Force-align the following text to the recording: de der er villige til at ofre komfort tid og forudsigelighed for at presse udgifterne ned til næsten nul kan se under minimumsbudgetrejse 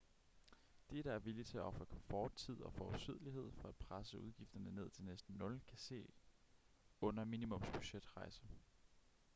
de 0.91 1.03
der 1.03 1.11
er 1.13 1.19
villige 1.19 1.43
til 1.43 1.57
at 1.57 1.63
ofre 1.63 1.85
komfort 1.85 2.33
tid 2.33 2.61
og 2.61 2.73
forudsigelighed 2.73 3.51
for 3.51 3.67
at 3.67 3.75
presse 3.75 4.19
udgifterne 4.19 4.71
ned 4.75 4.89
til 4.89 5.03
næsten 5.03 5.35
nul 5.35 5.61
kan 5.67 5.77
se 5.77 6.07
under 7.01 7.23
minimumsbudgetrejse 7.25 8.41